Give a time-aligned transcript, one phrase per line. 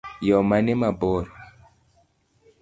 [0.27, 1.25] Yoo mane mabor?